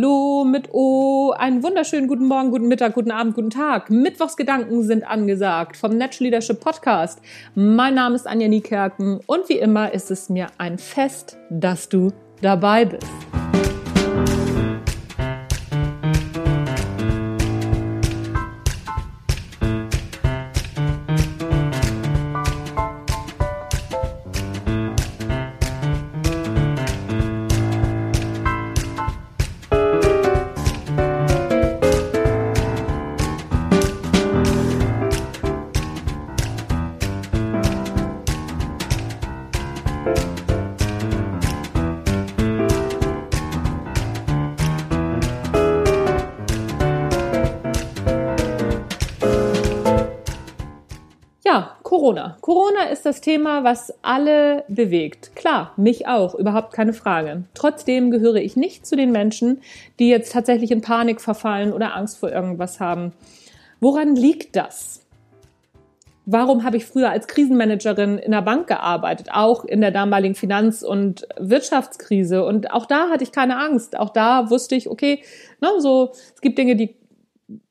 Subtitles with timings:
[0.00, 1.32] Hallo mit O.
[1.36, 3.90] Einen wunderschönen guten Morgen, guten Mittag, guten Abend, guten Tag.
[3.90, 7.20] Mittwochsgedanken sind angesagt vom Natural Leadership Podcast.
[7.54, 12.14] Mein Name ist Anja Niekerken und wie immer ist es mir ein Fest, dass du
[12.40, 13.06] dabei bist.
[52.10, 52.36] Corona.
[52.40, 55.36] Corona ist das Thema, was alle bewegt.
[55.36, 57.44] Klar, mich auch, überhaupt keine Frage.
[57.54, 59.62] Trotzdem gehöre ich nicht zu den Menschen,
[60.00, 63.12] die jetzt tatsächlich in Panik verfallen oder Angst vor irgendwas haben.
[63.78, 65.06] Woran liegt das?
[66.26, 70.82] Warum habe ich früher als Krisenmanagerin in der Bank gearbeitet, auch in der damaligen Finanz-
[70.82, 72.44] und Wirtschaftskrise?
[72.44, 73.96] Und auch da hatte ich keine Angst.
[73.96, 75.22] Auch da wusste ich, okay,
[75.60, 76.99] ne, so, es gibt Dinge, die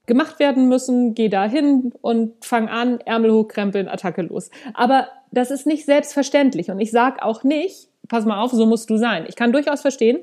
[0.09, 4.49] gemacht werden müssen, geh da hin und fang an, Ärmel hochkrempeln, Attacke los.
[4.73, 8.89] Aber das ist nicht selbstverständlich und ich sag auch nicht, pass mal auf, so musst
[8.89, 9.25] du sein.
[9.29, 10.19] Ich kann durchaus verstehen,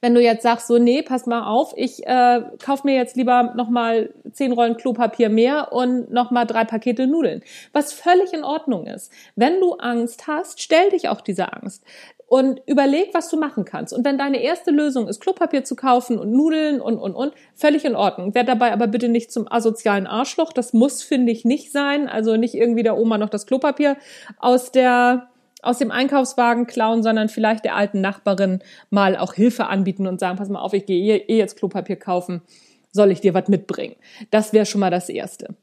[0.00, 3.54] wenn du jetzt sagst, so, nee, pass mal auf, ich äh, kauf mir jetzt lieber
[3.56, 7.42] nochmal zehn Rollen Klopapier mehr und nochmal drei Pakete Nudeln.
[7.72, 9.10] Was völlig in Ordnung ist.
[9.34, 11.82] Wenn du Angst hast, stell dich auch dieser Angst
[12.26, 13.92] und überleg, was du machen kannst.
[13.92, 17.84] Und wenn deine erste Lösung ist, Klopapier zu kaufen und Nudeln und, und, und, völlig
[17.84, 18.34] in Ordnung.
[18.34, 20.52] Werd dabei aber bitte nicht zum asozialen Arschloch.
[20.52, 22.08] Das muss, finde ich, nicht sein.
[22.08, 23.96] Also nicht irgendwie der Oma noch das Klopapier
[24.38, 25.28] aus der,
[25.62, 30.36] aus dem Einkaufswagen klauen, sondern vielleicht der alten Nachbarin mal auch Hilfe anbieten und sagen,
[30.36, 32.42] pass mal auf, ich gehe eh jetzt Klopapier kaufen.
[32.90, 33.96] Soll ich dir was mitbringen?
[34.30, 35.54] Das wäre schon mal das Erste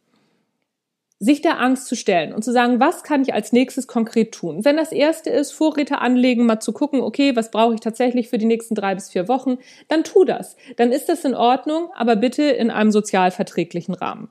[1.23, 4.65] sich der Angst zu stellen und zu sagen, was kann ich als nächstes konkret tun?
[4.65, 8.39] Wenn das erste ist, Vorräte anlegen, mal zu gucken, okay, was brauche ich tatsächlich für
[8.39, 10.55] die nächsten drei bis vier Wochen, dann tu das.
[10.77, 14.29] Dann ist das in Ordnung, aber bitte in einem sozial verträglichen Rahmen.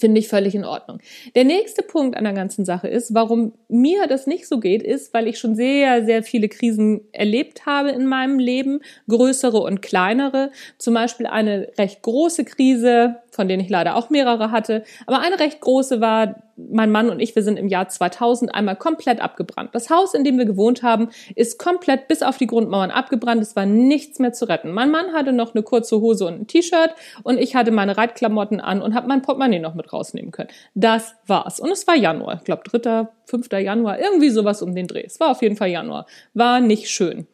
[0.00, 0.98] Finde ich völlig in Ordnung.
[1.34, 5.12] Der nächste Punkt an der ganzen Sache ist, warum mir das nicht so geht, ist,
[5.12, 10.52] weil ich schon sehr, sehr viele Krisen erlebt habe in meinem Leben, größere und kleinere.
[10.78, 14.84] Zum Beispiel eine recht große Krise, von denen ich leider auch mehrere hatte.
[15.06, 18.76] Aber eine recht große war, mein Mann und ich, wir sind im Jahr 2000 einmal
[18.76, 19.70] komplett abgebrannt.
[19.72, 23.42] Das Haus, in dem wir gewohnt haben, ist komplett bis auf die Grundmauern abgebrannt.
[23.42, 24.72] Es war nichts mehr zu retten.
[24.72, 28.60] Mein Mann hatte noch eine kurze Hose und ein T-Shirt und ich hatte meine Reitklamotten
[28.60, 30.50] an und habe mein Portemonnaie noch mit rausnehmen können.
[30.74, 31.60] Das war's.
[31.60, 32.36] Und es war Januar.
[32.36, 33.52] Ich glaube, 3., 5.
[33.52, 35.04] Januar, irgendwie sowas um den Dreh.
[35.06, 36.06] Es war auf jeden Fall Januar.
[36.34, 37.26] War nicht schön.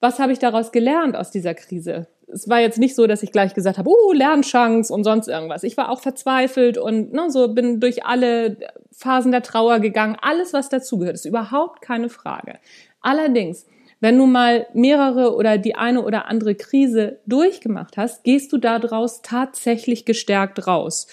[0.00, 2.08] Was habe ich daraus gelernt aus dieser Krise?
[2.32, 5.62] Es war jetzt nicht so, dass ich gleich gesagt habe, uh, Lernchance und sonst irgendwas.
[5.62, 8.56] Ich war auch verzweifelt und ne, so bin durch alle
[8.92, 10.16] Phasen der Trauer gegangen.
[10.20, 12.58] Alles, was dazugehört, ist überhaupt keine Frage.
[13.00, 13.66] Allerdings,
[14.00, 19.22] wenn du mal mehrere oder die eine oder andere Krise durchgemacht hast, gehst du daraus
[19.22, 21.06] tatsächlich gestärkt raus.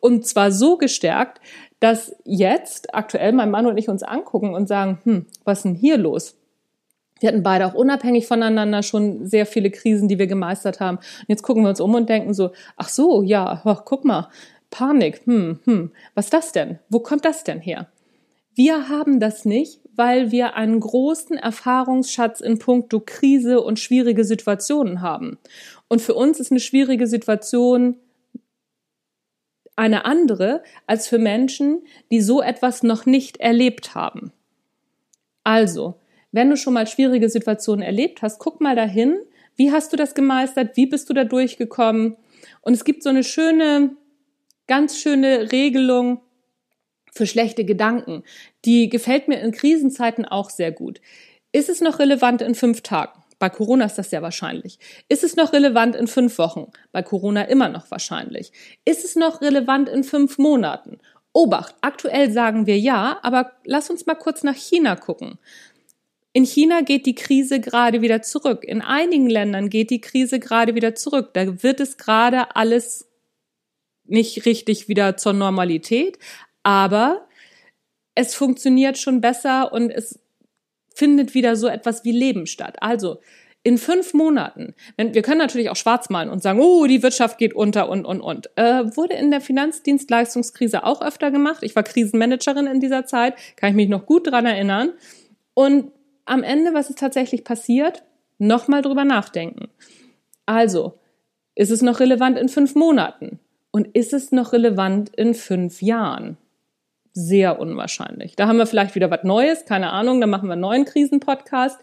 [0.00, 1.40] Und zwar so gestärkt,
[1.80, 5.74] dass jetzt aktuell mein Mann und ich uns angucken und sagen, hm, was ist denn
[5.74, 6.36] hier los?
[7.20, 10.98] Wir hatten beide auch unabhängig voneinander schon sehr viele Krisen, die wir gemeistert haben.
[10.98, 14.28] Und jetzt gucken wir uns um und denken so, ach so, ja, ach, guck mal,
[14.70, 16.80] Panik, hm, hm, was ist das denn?
[16.88, 17.88] Wo kommt das denn her?
[18.54, 25.00] Wir haben das nicht, weil wir einen großen Erfahrungsschatz in puncto Krise und schwierige Situationen
[25.00, 25.38] haben.
[25.88, 27.96] Und für uns ist eine schwierige Situation
[29.76, 34.32] eine andere als für Menschen, die so etwas noch nicht erlebt haben.
[35.42, 35.94] Also,
[36.34, 39.18] wenn du schon mal schwierige Situationen erlebt hast, guck mal dahin,
[39.54, 42.16] wie hast du das gemeistert, wie bist du da durchgekommen.
[42.60, 43.90] Und es gibt so eine schöne,
[44.66, 46.20] ganz schöne Regelung
[47.12, 48.24] für schlechte Gedanken.
[48.64, 51.00] Die gefällt mir in Krisenzeiten auch sehr gut.
[51.52, 53.22] Ist es noch relevant in fünf Tagen?
[53.38, 54.80] Bei Corona ist das sehr wahrscheinlich.
[55.08, 56.72] Ist es noch relevant in fünf Wochen?
[56.90, 58.50] Bei Corona immer noch wahrscheinlich.
[58.84, 60.98] Ist es noch relevant in fünf Monaten?
[61.32, 65.38] Obacht, aktuell sagen wir ja, aber lass uns mal kurz nach China gucken.
[66.36, 68.64] In China geht die Krise gerade wieder zurück.
[68.64, 71.30] In einigen Ländern geht die Krise gerade wieder zurück.
[71.32, 73.08] Da wird es gerade alles
[74.04, 76.18] nicht richtig wieder zur Normalität,
[76.64, 77.28] aber
[78.16, 80.18] es funktioniert schon besser und es
[80.92, 82.78] findet wieder so etwas wie Leben statt.
[82.80, 83.20] Also
[83.62, 87.54] in fünf Monaten, wir können natürlich auch schwarz malen und sagen, oh, die Wirtschaft geht
[87.54, 88.50] unter und, und, und.
[88.56, 91.62] Äh, wurde in der Finanzdienstleistungskrise auch öfter gemacht.
[91.62, 94.92] Ich war Krisenmanagerin in dieser Zeit, kann ich mich noch gut dran erinnern.
[95.54, 95.92] Und
[96.24, 98.02] am Ende, was ist tatsächlich passiert,
[98.38, 99.68] nochmal drüber nachdenken.
[100.46, 100.98] Also,
[101.54, 103.38] ist es noch relevant in fünf Monaten?
[103.70, 106.36] Und ist es noch relevant in fünf Jahren?
[107.12, 108.36] Sehr unwahrscheinlich.
[108.36, 111.78] Da haben wir vielleicht wieder was Neues, keine Ahnung, dann machen wir einen neuen Krisenpodcast.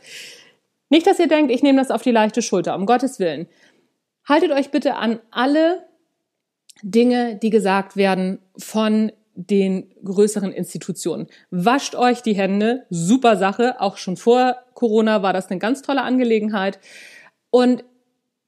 [0.90, 3.48] Nicht, dass ihr denkt, ich nehme das auf die leichte Schulter, um Gottes Willen.
[4.28, 5.86] Haltet euch bitte an alle
[6.84, 9.12] Dinge, die gesagt werden von
[9.50, 11.28] den größeren Institutionen.
[11.50, 13.80] Wascht euch die Hände, super Sache.
[13.80, 16.80] Auch schon vor Corona war das eine ganz tolle Angelegenheit.
[17.50, 17.84] Und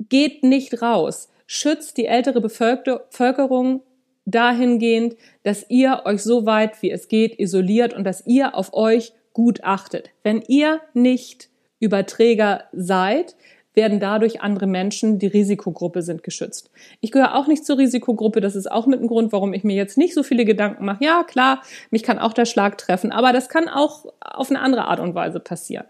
[0.10, 1.30] geht nicht raus.
[1.45, 3.81] Schützt die ältere Bevölkerung
[4.25, 9.13] dahingehend, dass ihr euch so weit wie es geht isoliert und dass ihr auf euch
[9.34, 10.12] gut achtet.
[10.24, 11.50] Wenn ihr nicht
[11.80, 13.36] Überträger seid,
[13.74, 16.72] werden dadurch andere Menschen, die Risikogruppe sind, geschützt.
[17.02, 18.42] Ich gehöre auch nicht zur Risikogruppe.
[18.42, 21.04] Das ist auch mit ein Grund, warum ich mir jetzt nicht so viele Gedanken mache.
[21.04, 24.86] Ja, klar, mich kann auch der Schlag treffen, aber das kann auch auf eine andere
[24.86, 25.86] Art und Weise passieren.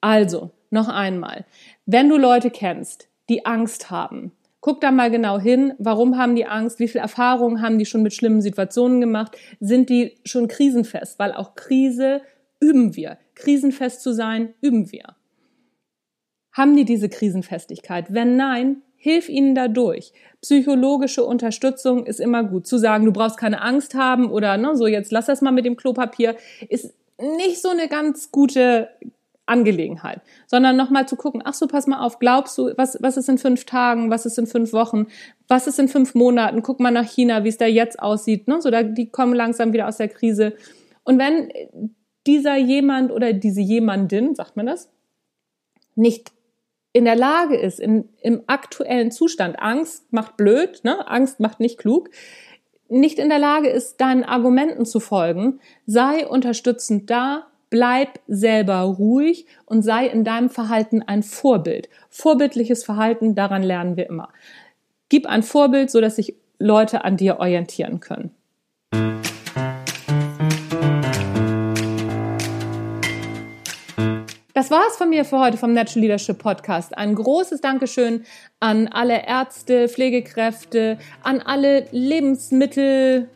[0.00, 1.44] Also, noch einmal.
[1.86, 5.74] Wenn du Leute kennst, die Angst haben, guck da mal genau hin.
[5.78, 6.78] Warum haben die Angst?
[6.78, 9.36] Wie viel Erfahrungen haben die schon mit schlimmen Situationen gemacht?
[9.58, 11.18] Sind die schon krisenfest?
[11.18, 12.22] Weil auch Krise
[12.60, 13.18] üben wir.
[13.34, 15.16] Krisenfest zu sein, üben wir.
[16.52, 18.12] Haben die diese Krisenfestigkeit?
[18.12, 20.12] Wenn nein, hilf ihnen dadurch.
[20.42, 22.66] Psychologische Unterstützung ist immer gut.
[22.66, 25.64] Zu sagen, du brauchst keine Angst haben oder ne, so jetzt lass das mal mit
[25.64, 26.36] dem Klopapier,
[26.68, 28.88] ist nicht so eine ganz gute
[29.46, 33.28] Angelegenheit, sondern nochmal zu gucken, ach so, pass mal auf, glaubst du, was, was ist
[33.28, 35.06] in fünf Tagen, was ist in fünf Wochen,
[35.48, 38.62] was ist in fünf Monaten, guck mal nach China, wie es da jetzt aussieht, ne?
[38.62, 40.54] so da, die kommen langsam wieder aus der Krise.
[41.02, 41.50] Und wenn
[42.26, 44.88] dieser jemand oder diese jemandin, sagt man das,
[45.96, 46.32] nicht
[46.92, 51.08] in der Lage ist, in, im aktuellen Zustand, Angst macht blöd, ne?
[51.08, 52.10] Angst macht nicht klug,
[52.88, 59.46] nicht in der Lage ist, deinen Argumenten zu folgen, sei unterstützend da, bleib selber ruhig
[59.64, 61.88] und sei in deinem Verhalten ein Vorbild.
[62.08, 64.30] Vorbildliches Verhalten, daran lernen wir immer.
[65.08, 68.34] Gib ein Vorbild, so dass sich Leute an dir orientieren können.
[74.60, 76.94] Das war's von mir für heute vom Natural Leadership Podcast.
[76.94, 78.24] Ein großes Dankeschön
[78.60, 83.30] an alle Ärzte, Pflegekräfte, an alle Lebensmittel,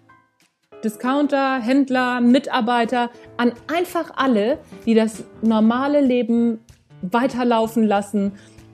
[0.85, 6.59] Discounter, Händler, Mitarbeiter, an einfach alle, die das normale Leben
[7.00, 8.32] weiterlaufen lassen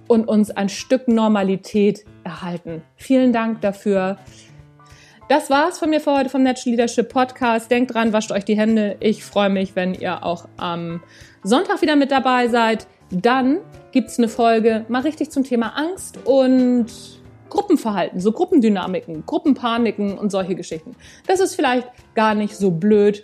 [0.08, 2.82] und uns ein Stück Normalität erhalten.
[2.97, 4.19] Vielen Dank dafür.
[5.30, 7.70] Das war's von mir für heute vom Natural Leadership Podcast.
[7.70, 8.96] Denkt dran, wascht euch die Hände.
[8.98, 11.04] Ich freue mich, wenn ihr auch am
[11.44, 13.60] Sonntag wieder mit dabei seid, dann
[13.92, 16.86] gibt's eine Folge mal richtig zum Thema Angst und
[17.48, 20.96] Gruppenverhalten, so Gruppendynamiken, Gruppenpaniken und solche Geschichten.
[21.28, 21.86] Das ist vielleicht
[22.16, 23.22] gar nicht so blöd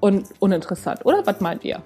[0.00, 1.22] und uninteressant, oder?
[1.24, 1.82] Was meint ihr?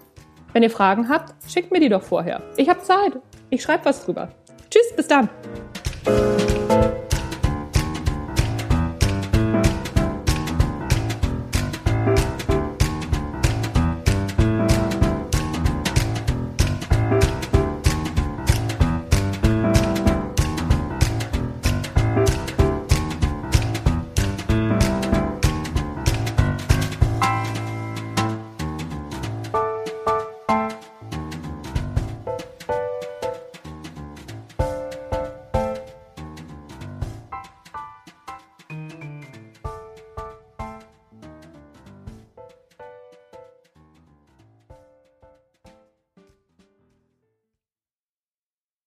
[0.52, 2.42] Wenn ihr Fragen habt, schickt mir die doch vorher.
[2.56, 3.12] Ich habe Zeit.
[3.50, 4.30] Ich schreibe was drüber.
[4.68, 5.28] Tschüss, bis dann.